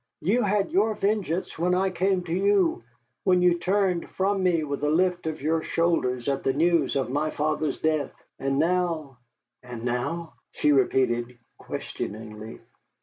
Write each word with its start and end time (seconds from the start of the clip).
"You 0.21 0.41
had 0.41 0.71
your 0.71 0.95
vengeance 0.95 1.59
when 1.59 1.75
I 1.75 1.91
came 1.91 2.23
to 2.23 2.33
you, 2.33 2.83
when 3.23 3.43
you 3.43 3.59
turned 3.59 4.09
from 4.09 4.41
me 4.41 4.63
with 4.63 4.83
a 4.83 4.89
lift 4.89 5.27
of 5.27 5.43
your 5.43 5.61
shoulders 5.61 6.27
at 6.27 6.41
the 6.41 6.53
news 6.53 6.95
of 6.95 7.11
my 7.11 7.29
father's 7.29 7.77
death. 7.77 8.11
And 8.39 8.57
now" 8.57 9.19
"And 9.61 9.83
now?" 9.85 10.33
she 10.53 10.71
repeated 10.71 11.37
questioningly. 11.59 12.61